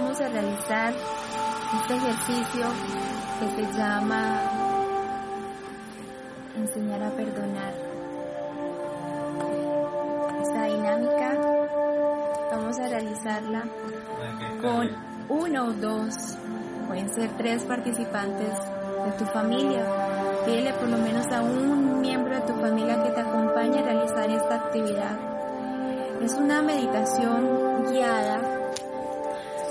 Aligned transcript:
vamos 0.00 0.20
a 0.20 0.28
realizar 0.28 0.94
este 1.82 1.94
ejercicio 1.94 2.66
que 3.38 3.50
se 3.50 3.72
llama 3.78 4.40
enseñar 6.56 7.02
a 7.02 7.10
perdonar. 7.10 7.74
Esta 10.42 10.64
dinámica 10.64 11.38
vamos 12.50 12.78
a 12.78 12.88
realizarla 12.88 13.64
con 14.62 14.90
uno 15.28 15.66
o 15.66 15.72
dos, 15.72 16.14
pueden 16.88 17.14
ser 17.14 17.30
tres 17.36 17.64
participantes 17.64 18.58
de 19.04 19.12
tu 19.18 19.24
familia. 19.26 19.84
Pídele 20.46 20.72
por 20.74 20.88
lo 20.88 20.96
menos 20.96 21.26
a 21.30 21.42
un 21.42 22.00
miembro 22.00 22.34
de 22.34 22.40
tu 22.40 22.54
familia 22.54 23.02
que 23.02 23.10
te 23.10 23.20
acompañe 23.20 23.80
a 23.80 23.82
realizar 23.82 24.30
esta 24.30 24.54
actividad. 24.54 25.18
Es 26.22 26.32
una 26.34 26.62
meditación 26.62 27.84
guiada 27.90 28.60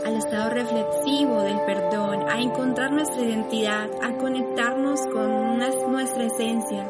al 0.05 0.16
estado 0.16 0.50
reflexivo 0.50 1.42
del 1.42 1.59
perdón, 1.61 2.30
a 2.30 2.39
encontrar 2.39 2.92
nuestra 2.92 3.22
identidad, 3.22 3.89
a 4.02 4.14
conectarnos 4.17 5.02
con 5.08 5.59
nuestra 5.91 6.23
esencia, 6.23 6.86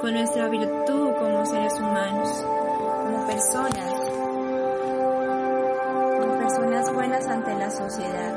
con 0.00 0.14
nuestra 0.14 0.48
virtud 0.48 1.12
como 1.18 1.46
seres 1.46 1.74
humanos, 1.74 2.28
como 3.02 3.26
personas, 3.26 3.92
como 6.20 6.38
personas 6.38 6.92
buenas 6.92 7.26
ante 7.26 7.54
la 7.54 7.70
sociedad. 7.70 8.34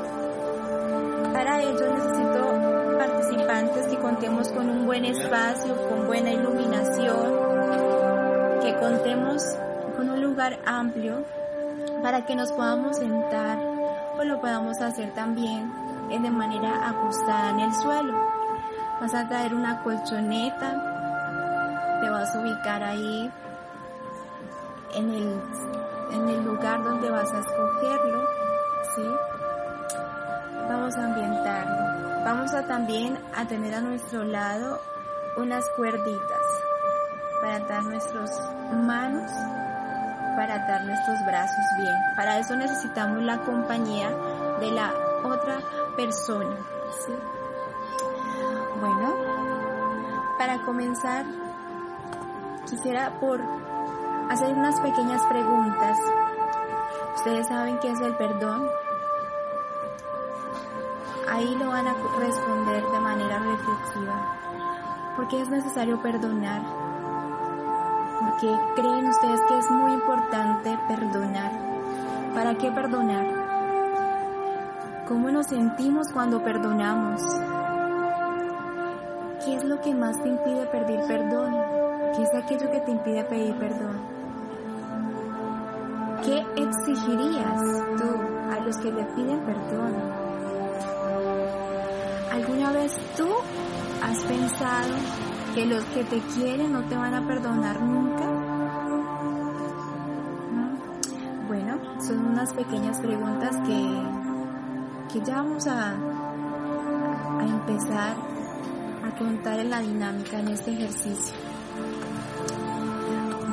Para 1.32 1.62
ello 1.62 1.94
necesito 1.94 2.98
participantes 2.98 3.86
que 3.86 3.96
contemos 3.98 4.48
con 4.48 4.68
un 4.68 4.86
buen 4.86 5.04
espacio, 5.04 5.74
con 5.88 6.06
buena 6.06 6.30
iluminación, 6.30 7.32
que 8.62 8.74
contemos 8.80 9.42
con 9.96 10.10
un 10.10 10.22
lugar 10.22 10.58
amplio 10.64 11.24
para 12.02 12.24
que 12.24 12.34
nos 12.34 12.52
podamos 12.52 12.96
sentar 12.96 13.58
o 14.18 14.24
lo 14.24 14.40
podamos 14.40 14.80
hacer 14.80 15.12
también 15.14 15.72
eh, 16.10 16.20
de 16.20 16.30
manera 16.30 16.88
acostada 16.88 17.50
en 17.50 17.60
el 17.60 17.74
suelo. 17.74 18.14
Vas 19.00 19.14
a 19.14 19.28
traer 19.28 19.54
una 19.54 19.82
colchoneta, 19.82 22.00
te 22.00 22.10
vas 22.10 22.34
a 22.34 22.40
ubicar 22.40 22.82
ahí 22.82 23.30
en 24.94 25.14
el, 25.14 25.40
en 26.12 26.28
el 26.28 26.44
lugar 26.44 26.82
donde 26.82 27.10
vas 27.10 27.32
a 27.32 27.38
escogerlo. 27.38 28.28
Vamos 30.68 30.96
a 30.96 31.04
ambientarlo. 31.04 32.24
Vamos 32.24 32.52
a 32.52 32.66
también 32.66 33.18
a 33.34 33.46
tener 33.46 33.74
a 33.74 33.80
nuestro 33.80 34.24
lado 34.24 34.80
unas 35.36 35.64
cuerditas 35.76 36.40
para 37.40 37.56
atar 37.56 37.84
nuestras 37.84 38.30
manos, 38.72 39.30
para 40.38 40.54
atar 40.54 40.84
nuestros 40.84 41.26
brazos 41.26 41.64
bien. 41.78 41.96
Para 42.14 42.38
eso 42.38 42.54
necesitamos 42.54 43.24
la 43.24 43.38
compañía 43.38 44.08
de 44.60 44.70
la 44.70 44.94
otra 45.24 45.58
persona. 45.96 46.54
Bueno, 48.78 49.14
para 50.38 50.58
comenzar, 50.64 51.26
quisiera 52.70 53.18
por 53.18 53.40
hacer 54.30 54.54
unas 54.54 54.78
pequeñas 54.78 55.20
preguntas. 55.26 55.98
Ustedes 57.16 57.48
saben 57.48 57.80
qué 57.80 57.90
es 57.90 58.00
el 58.00 58.14
perdón. 58.14 58.70
Ahí 61.28 61.52
lo 61.56 61.66
van 61.66 61.88
a 61.88 61.94
responder 62.16 62.86
de 62.86 63.00
manera 63.00 63.40
reflexiva. 63.40 64.36
¿Por 65.16 65.26
qué 65.26 65.40
es 65.40 65.48
necesario 65.48 66.00
perdonar? 66.00 66.87
¿Por 68.38 68.46
qué 68.46 68.56
creen 68.76 69.08
ustedes 69.08 69.40
que 69.48 69.58
es 69.58 69.68
muy 69.68 69.92
importante 69.94 70.78
perdonar? 70.86 71.50
¿Para 72.34 72.54
qué 72.54 72.70
perdonar? 72.70 73.26
¿Cómo 75.08 75.28
nos 75.32 75.46
sentimos 75.48 76.06
cuando 76.12 76.40
perdonamos? 76.44 77.20
¿Qué 79.44 79.56
es 79.56 79.64
lo 79.64 79.80
que 79.80 79.92
más 79.92 80.22
te 80.22 80.28
impide 80.28 80.66
pedir 80.66 81.00
perdón? 81.08 81.52
¿Qué 82.14 82.22
es 82.22 82.34
aquello 82.34 82.70
que 82.70 82.80
te 82.80 82.90
impide 82.92 83.24
pedir 83.24 83.56
perdón? 83.56 83.98
¿Qué 86.22 86.46
exigirías 86.62 87.60
tú 87.96 88.52
a 88.52 88.60
los 88.64 88.76
que 88.78 88.92
te 88.92 89.04
piden 89.16 89.40
perdón? 89.40 89.94
¿Alguna 92.30 92.70
vez 92.70 92.96
tú 93.16 93.26
has 94.00 94.18
pensado 94.20 94.94
que 95.54 95.66
los 95.66 95.84
que 95.84 96.04
te 96.04 96.20
quieren 96.34 96.72
no 96.72 96.82
te 96.84 96.96
van 96.96 97.14
a 97.14 97.26
perdonar 97.26 97.80
nunca? 97.80 98.24
¿No? 100.52 101.46
Bueno, 101.46 101.78
son 102.00 102.26
unas 102.26 102.52
pequeñas 102.52 102.98
preguntas 103.00 103.56
que, 103.66 104.02
que 105.12 105.24
ya 105.24 105.36
vamos 105.36 105.66
a, 105.66 105.92
a 105.92 107.44
empezar 107.44 108.16
a 109.04 109.18
contar 109.18 109.58
en 109.60 109.70
la 109.70 109.80
dinámica 109.80 110.38
en 110.38 110.48
este 110.48 110.72
ejercicio. 110.72 111.34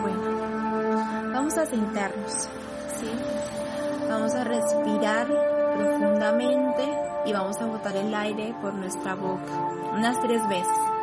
Bueno, 0.01 1.31
vamos 1.33 1.57
a 1.57 1.65
sentarnos, 1.65 2.49
¿sí? 2.99 3.09
Vamos 4.09 4.35
a 4.35 4.43
respirar 4.43 5.27
profundamente 5.75 6.83
y 7.25 7.33
vamos 7.33 7.59
a 7.59 7.65
botar 7.65 7.95
el 7.95 8.13
aire 8.13 8.55
por 8.61 8.73
nuestra 8.73 9.15
boca 9.15 9.53
unas 9.93 10.19
tres 10.21 10.47
veces. 10.47 10.94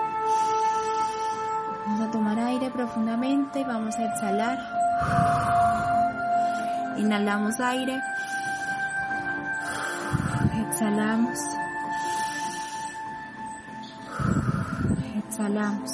Profundamente 2.71 3.65
vamos 3.65 3.97
a 3.97 4.05
exhalar. 4.05 4.59
Inhalamos 6.97 7.59
aire. 7.61 8.00
Exhalamos. 10.69 11.39
Exhalamos. 15.28 15.91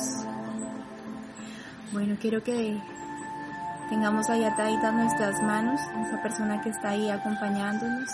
Bueno, 1.92 2.16
quiero 2.20 2.44
que 2.44 2.78
tengamos 3.88 4.28
ahí 4.28 4.44
ataditas 4.44 4.92
nuestras 4.92 5.42
manos, 5.42 5.80
esa 6.06 6.22
persona 6.22 6.60
que 6.60 6.68
está 6.68 6.90
ahí 6.90 7.10
acompañándonos. 7.10 8.08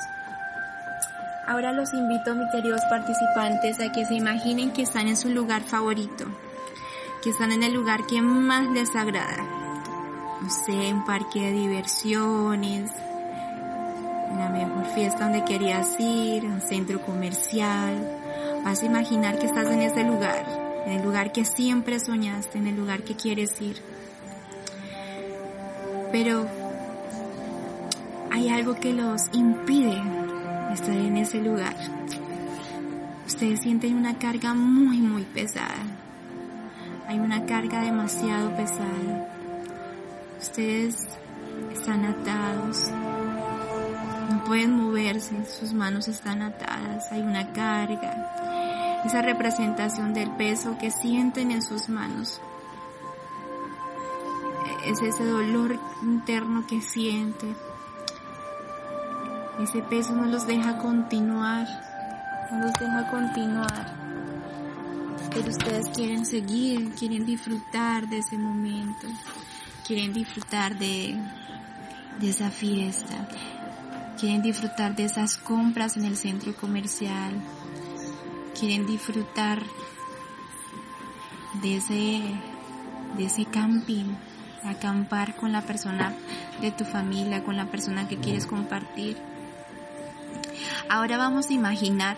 Ahora 1.46 1.72
los 1.72 1.92
invito, 1.92 2.34
mis 2.34 2.50
queridos 2.52 2.80
participantes, 2.88 3.80
a 3.80 3.92
que 3.92 4.06
se 4.06 4.14
imaginen 4.14 4.72
que 4.72 4.82
están 4.82 5.08
en 5.08 5.16
su 5.16 5.28
lugar 5.28 5.62
favorito, 5.62 6.26
que 7.24 7.30
están 7.30 7.52
en 7.52 7.62
el 7.62 7.72
lugar 7.72 8.04
que 8.04 8.20
más 8.20 8.68
les 8.68 8.94
agrada. 8.94 9.42
No 10.42 10.50
sé, 10.50 10.92
un 10.92 11.06
parque 11.06 11.40
de 11.40 11.52
diversiones, 11.52 12.90
la 14.36 14.50
mejor 14.50 14.84
fiesta 14.94 15.24
donde 15.24 15.42
querías 15.42 15.98
ir, 15.98 16.44
un 16.44 16.60
centro 16.60 17.00
comercial. 17.00 17.94
Vas 18.62 18.82
a 18.82 18.84
imaginar 18.84 19.38
que 19.38 19.46
estás 19.46 19.68
en 19.68 19.80
ese 19.80 20.04
lugar, 20.04 20.44
en 20.84 20.92
el 20.92 21.02
lugar 21.02 21.32
que 21.32 21.46
siempre 21.46 21.98
soñaste, 21.98 22.58
en 22.58 22.66
el 22.66 22.76
lugar 22.76 23.04
que 23.04 23.16
quieres 23.16 23.58
ir. 23.58 23.80
Pero 26.12 26.46
hay 28.30 28.50
algo 28.50 28.74
que 28.74 28.92
los 28.92 29.30
impide 29.32 30.02
estar 30.74 30.94
en 30.94 31.16
ese 31.16 31.40
lugar. 31.40 31.74
Ustedes 33.26 33.62
sienten 33.62 33.96
una 33.96 34.18
carga 34.18 34.52
muy, 34.52 34.98
muy 34.98 35.22
pesada. 35.22 36.03
Hay 37.06 37.18
una 37.18 37.44
carga 37.44 37.82
demasiado 37.82 38.56
pesada. 38.56 39.28
Ustedes 40.40 41.06
están 41.72 42.04
atados. 42.04 42.90
No 44.30 44.42
pueden 44.44 44.72
moverse, 44.72 45.44
sus 45.46 45.74
manos 45.74 46.08
están 46.08 46.42
atadas. 46.42 47.12
Hay 47.12 47.20
una 47.20 47.52
carga. 47.52 49.02
Esa 49.04 49.20
representación 49.20 50.14
del 50.14 50.30
peso 50.30 50.78
que 50.78 50.90
sienten 50.90 51.50
en 51.50 51.62
sus 51.62 51.88
manos. 51.88 52.40
Es 54.86 55.00
ese 55.02 55.24
dolor 55.24 55.78
interno 56.02 56.66
que 56.66 56.80
sienten. 56.80 57.54
Ese 59.60 59.82
peso 59.82 60.14
no 60.14 60.24
los 60.26 60.46
deja 60.46 60.78
continuar, 60.78 61.66
no 62.50 62.60
los 62.60 62.72
deja 62.72 63.10
continuar. 63.10 64.03
Pero 65.34 65.50
ustedes 65.50 65.88
quieren 65.88 66.24
seguir, 66.24 66.92
quieren 66.94 67.26
disfrutar 67.26 68.08
de 68.08 68.18
ese 68.18 68.38
momento, 68.38 69.08
quieren 69.84 70.12
disfrutar 70.12 70.78
de, 70.78 71.16
de 72.20 72.30
esa 72.30 72.50
fiesta, 72.50 73.28
quieren 74.18 74.42
disfrutar 74.42 74.94
de 74.94 75.04
esas 75.04 75.36
compras 75.36 75.96
en 75.96 76.04
el 76.04 76.16
centro 76.16 76.54
comercial, 76.54 77.32
quieren 78.58 78.86
disfrutar 78.86 79.60
de 81.62 81.76
ese, 81.78 82.22
de 83.18 83.24
ese 83.24 83.44
camping, 83.46 84.14
acampar 84.62 85.34
con 85.34 85.50
la 85.50 85.62
persona 85.62 86.14
de 86.60 86.70
tu 86.70 86.84
familia, 86.84 87.42
con 87.42 87.56
la 87.56 87.66
persona 87.66 88.06
que 88.06 88.18
quieres 88.18 88.46
compartir. 88.46 89.16
Ahora 90.88 91.18
vamos 91.18 91.50
a 91.50 91.52
imaginar 91.52 92.16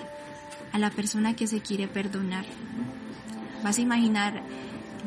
a 0.73 0.79
la 0.79 0.91
persona 0.91 1.35
que 1.35 1.47
se 1.47 1.61
quiere 1.61 1.89
perdonar. 1.89 2.45
Vas 3.67 3.79
a 3.79 3.81
imaginar, 3.81 4.45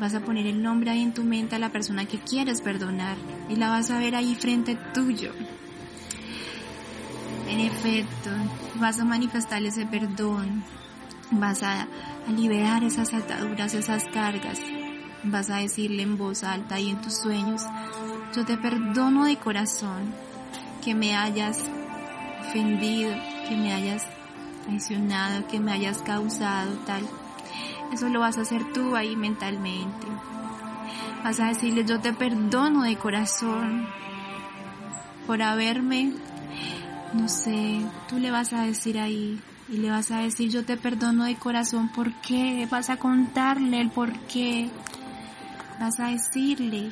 vas 0.02 0.14
a 0.16 0.20
poner 0.20 0.46
el 0.46 0.62
nombre 0.62 0.92
ahí 0.92 1.02
en 1.02 1.14
tu 1.14 1.24
mente 1.24 1.56
a 1.56 1.60
la 1.60 1.70
persona 1.70 2.04
que 2.04 2.20
quieres 2.20 2.60
perdonar 2.60 3.16
y 3.48 3.56
la 3.56 3.70
vas 3.70 3.90
a 3.90 4.00
ver 4.00 4.16
ahí 4.16 4.36
frente 4.36 4.78
tuyo. 4.94 5.32
En 7.48 7.62
efecto, 7.62 8.30
vas 8.76 9.00
a 9.00 9.06
manifestar 9.06 9.64
ese 9.64 9.86
perdón, 9.86 10.62
vas 11.32 11.64
a, 11.64 11.88
liberar 12.36 12.84
esas 12.84 13.14
ataduras, 13.14 13.74
esas 13.76 14.04
cargas, 14.14 14.60
vas 15.24 15.50
a 15.50 15.60
decirle 15.60 16.04
en 16.04 16.18
voz 16.18 16.44
alta 16.44 16.82
y 16.82 16.90
en 16.90 17.00
tus 17.00 17.16
sueños, 17.16 17.62
yo 18.36 18.44
te 18.44 18.58
perdono 18.58 19.24
de 19.24 19.38
corazón 19.38 20.14
que 20.84 20.94
me 20.94 21.16
hayas 21.16 21.64
ofendido, 22.42 23.16
que 23.48 23.56
me 23.56 23.72
hayas 23.72 24.04
traicionado, 24.66 25.48
que 25.48 25.62
me 25.62 25.72
hayas 25.72 26.02
causado 26.02 26.74
tal. 26.86 27.08
Eso 27.92 28.10
lo 28.10 28.20
vas 28.20 28.38
a 28.38 28.42
hacer 28.42 28.72
tú 28.74 28.96
ahí 28.96 29.16
mentalmente. 29.16 30.08
Vas 31.24 31.40
a 31.40 31.48
decirle, 31.48 31.86
yo 31.86 32.00
te 32.00 32.14
perdono 32.14 32.84
de 32.84 32.96
corazón 32.96 33.88
por 35.28 35.42
haberme, 35.42 36.14
no 37.14 37.28
sé, 37.28 37.82
tú 38.08 38.18
le 38.20 38.32
vas 38.32 38.54
a 38.54 38.64
decir 38.64 39.00
ahí 39.00 39.40
y 39.68 39.78
le 39.78 39.92
vas 39.92 40.12
a 40.12 40.20
decir, 40.20 40.50
yo 40.50 40.66
te 40.66 40.78
perdono 40.78 41.26
de 41.26 41.36
corazón, 41.36 41.90
¿por 41.90 42.14
qué? 42.22 42.68
Vas 42.72 42.90
a 42.90 42.98
contarle 42.98 43.82
el 43.82 43.92
por 43.92 44.12
qué. 44.22 44.70
Vas 45.80 46.00
a 46.00 46.08
decirle. 46.08 46.92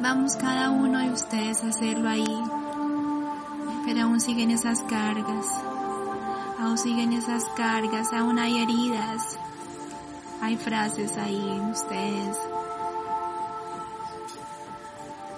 Vamos 0.00 0.36
cada 0.36 0.70
uno 0.70 0.98
de 0.98 1.10
ustedes 1.10 1.64
a 1.64 1.68
hacerlo 1.68 2.08
ahí. 2.08 2.42
Pero 3.86 4.02
aún 4.02 4.20
siguen 4.20 4.50
esas 4.50 4.80
cargas 4.82 5.46
aún 6.62 6.78
siguen 6.78 7.12
esas 7.12 7.44
cargas, 7.56 8.12
aún 8.12 8.38
hay 8.38 8.62
heridas, 8.62 9.36
hay 10.40 10.56
frases 10.56 11.16
ahí 11.18 11.36
en 11.36 11.70
ustedes. 11.70 12.36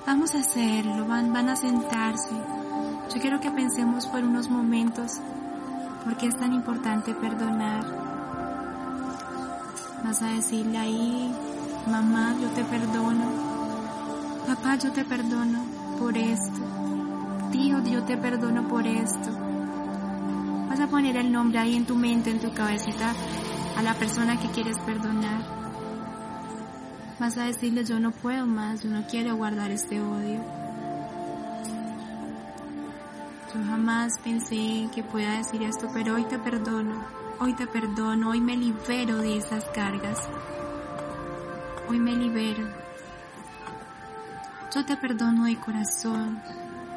Vamos 0.07 0.35
a 0.35 0.41
hacerlo, 0.41 1.07
van, 1.07 1.33
van 1.33 1.49
a 1.49 1.57
sentarse. 1.57 2.35
Yo 3.13 3.21
quiero 3.21 3.41
que 3.41 3.51
pensemos 3.51 4.07
por 4.07 4.23
unos 4.23 4.51
momentos 4.51 5.13
por 6.05 6.15
qué 6.19 6.27
es 6.27 6.37
tan 6.37 6.53
importante 6.53 7.15
perdonar. 7.15 7.87
Vas 10.05 10.21
a 10.21 10.27
decirle 10.27 10.77
ahí, 10.77 11.35
mamá, 11.91 12.35
yo 12.39 12.49
te 12.51 12.65
perdono. 12.65 13.25
Papá, 14.47 14.77
yo 14.77 14.93
te 14.93 15.07
perdono 15.07 15.65
por 15.99 16.19
esto. 16.19 16.61
Tío, 17.51 17.83
yo 17.83 18.03
te 18.05 18.19
perdono 18.19 18.69
por 18.69 18.87
esto 18.87 19.54
Vas 20.75 20.89
a 20.89 20.89
poner 20.89 21.17
el 21.17 21.31
nombre 21.31 21.61
ahí 21.61 21.77
en 21.77 21.87
tu 21.87 21.95
mente, 21.95 22.31
en 22.33 22.41
tu 22.41 22.53
cabecita, 22.53 23.15
a 23.77 23.83
la 23.83 23.95
persona 23.95 24.41
que 24.41 24.49
quieres 24.49 24.77
perdonar. 24.81 25.41
Vas 27.21 27.39
a 27.39 27.45
decirle, 27.45 27.85
yo 27.85 28.01
no 28.01 28.11
puedo 28.11 28.45
más, 28.45 28.83
yo 28.83 28.91
no 28.91 29.07
quiero 29.07 29.37
guardar 29.37 29.71
este 29.71 30.01
odio. 30.01 30.41
Yo 33.55 33.65
jamás 33.69 34.19
pensé 34.25 34.89
que 34.93 35.05
pueda 35.05 35.37
decir 35.37 35.63
esto, 35.63 35.89
pero 35.95 36.17
hoy 36.17 36.25
te 36.25 36.41
perdono, 36.41 37.05
hoy 37.39 37.53
te 37.53 37.69
perdono, 37.69 38.31
hoy 38.31 38.41
me 38.41 38.57
libero 38.57 39.19
de 39.19 39.39
esas 39.39 39.65
cargas. 39.67 40.19
Hoy 41.89 42.01
me 42.01 42.17
libero. 42.17 42.67
Yo 44.75 44.85
te 44.85 44.97
perdono 44.97 45.45
de 45.45 45.55
corazón, 45.55 46.43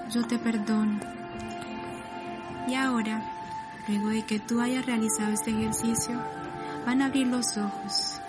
yo 0.09 0.25
te 0.25 0.39
perdono. 0.39 0.99
Y 2.67 2.73
ahora, 2.73 3.36
Luego 3.87 4.09
de 4.09 4.25
que 4.25 4.39
tú 4.39 4.59
hayas 4.59 4.85
realizado 4.85 5.31
este 5.31 5.51
ejercicio, 5.51 6.19
van 6.85 7.01
a 7.01 7.05
abrir 7.05 7.27
los 7.27 7.57
ojos 7.57 8.19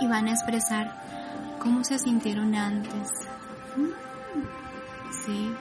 y 0.00 0.06
van 0.06 0.28
a 0.28 0.32
expresar 0.32 0.92
cómo 1.58 1.82
se 1.82 1.98
sintieron 1.98 2.54
antes. 2.54 3.10
¿Sí? 5.24 5.52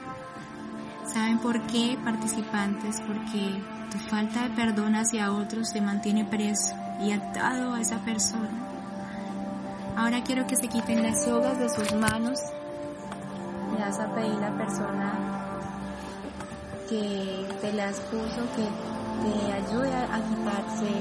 ¿Saben 1.08 1.40
por 1.40 1.60
qué, 1.68 1.98
participantes? 2.04 3.02
Porque 3.02 3.62
tu 3.92 3.98
falta 3.98 4.44
de 4.44 4.50
perdón 4.50 4.96
hacia 4.96 5.32
otros 5.32 5.74
te 5.74 5.82
mantiene 5.82 6.26
preso 6.26 6.76
y 7.02 7.12
atado 7.12 7.74
a 7.74 7.82
esa 7.82 8.00
persona. 8.00 8.50
Ahora 9.98 10.24
quiero 10.24 10.46
que 10.46 10.58
se 10.58 10.68
quiten 10.68 11.02
las 11.02 11.24
sogas 11.24 11.58
de 11.58 11.70
sus 11.70 11.94
manos. 11.94 12.40
Le 13.74 13.80
vas 13.80 14.00
a 14.00 14.14
pedir 14.14 14.44
a 14.44 14.50
la 14.50 14.58
persona 14.58 15.45
que 16.90 17.46
te 17.62 17.74
las 17.74 18.00
puso, 18.02 18.42
que 18.56 18.68
te 19.22 19.54
ayude 19.54 19.94
a 19.94 20.22
quitarse 20.22 20.92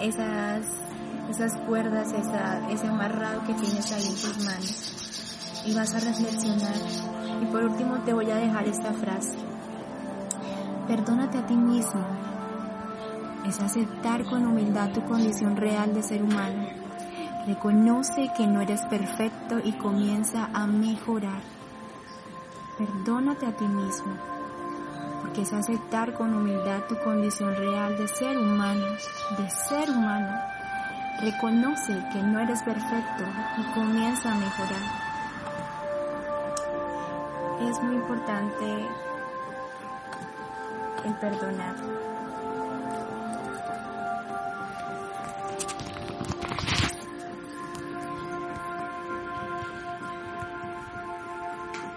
esas, 0.00 0.66
esas 1.30 1.54
cuerdas, 1.66 2.12
ese 2.12 2.86
amarrado 2.86 3.44
que 3.46 3.54
tienes 3.54 3.92
ahí 3.92 4.02
en 4.02 4.14
tus 4.14 4.44
manos. 4.44 5.62
Y 5.64 5.74
vas 5.74 5.94
a 5.94 6.00
reflexionar. 6.00 6.76
Y 7.42 7.46
por 7.46 7.64
último 7.64 7.98
te 8.04 8.12
voy 8.12 8.30
a 8.30 8.36
dejar 8.36 8.66
esta 8.66 8.92
frase. 8.94 9.38
Perdónate 10.86 11.38
a 11.38 11.46
ti 11.46 11.54
mismo. 11.54 12.04
Es 13.46 13.60
aceptar 13.60 14.24
con 14.24 14.46
humildad 14.46 14.90
tu 14.92 15.04
condición 15.04 15.56
real 15.56 15.94
de 15.94 16.02
ser 16.02 16.22
humano. 16.22 16.66
Reconoce 17.46 18.30
que 18.36 18.46
no 18.46 18.60
eres 18.60 18.82
perfecto 18.86 19.58
y 19.62 19.72
comienza 19.72 20.48
a 20.52 20.66
mejorar. 20.66 21.40
Perdónate 22.76 23.46
a 23.46 23.52
ti 23.52 23.64
mismo 23.64 24.37
porque 25.20 25.42
es 25.42 25.52
aceptar 25.52 26.14
con 26.14 26.34
humildad 26.34 26.82
tu 26.88 26.96
condición 26.98 27.54
real 27.56 27.96
de 27.96 28.08
ser 28.08 28.38
humano, 28.38 28.86
de 29.36 29.50
ser 29.50 29.90
humano. 29.90 30.38
Reconoce 31.20 32.00
que 32.12 32.22
no 32.22 32.38
eres 32.40 32.62
perfecto 32.62 33.24
y 33.58 33.74
comienza 33.74 34.32
a 34.32 34.34
mejorar. 34.36 35.08
Es 37.68 37.82
muy 37.82 37.96
importante 37.96 38.86
el 41.04 41.14
perdonar. 41.14 42.07